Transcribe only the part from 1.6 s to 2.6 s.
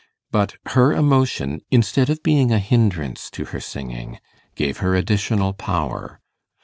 instead of being a